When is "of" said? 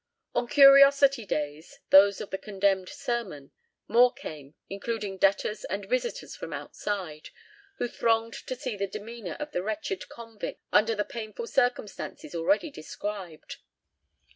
2.21-2.31, 9.39-9.51